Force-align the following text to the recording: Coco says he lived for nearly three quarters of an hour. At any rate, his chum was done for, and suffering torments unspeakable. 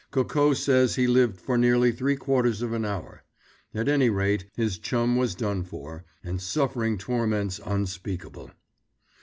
Coco 0.09 0.55
says 0.55 0.95
he 0.95 1.05
lived 1.05 1.39
for 1.39 1.59
nearly 1.59 1.91
three 1.91 2.15
quarters 2.15 2.63
of 2.63 2.73
an 2.73 2.83
hour. 2.85 3.21
At 3.71 3.87
any 3.87 4.09
rate, 4.09 4.47
his 4.55 4.79
chum 4.79 5.15
was 5.15 5.35
done 5.35 5.63
for, 5.63 6.05
and 6.23 6.41
suffering 6.41 6.97
torments 6.97 7.59
unspeakable. 7.63 8.49